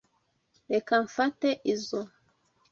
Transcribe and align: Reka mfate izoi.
Reka 0.71 0.93
mfate 1.05 1.47
izoi. 1.73 2.09